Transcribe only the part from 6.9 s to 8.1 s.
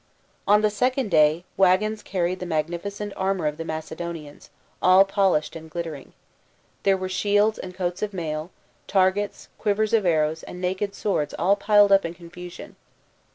were shields and coats